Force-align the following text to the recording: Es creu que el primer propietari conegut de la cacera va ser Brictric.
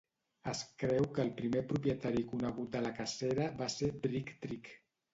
Es 0.51 0.61
creu 0.83 1.05
que 1.17 1.21
el 1.25 1.29
primer 1.43 1.63
propietari 1.73 2.25
conegut 2.33 2.73
de 2.79 2.85
la 2.89 2.95
cacera 3.03 3.49
va 3.63 3.73
ser 3.79 3.95
Brictric. 4.09 4.77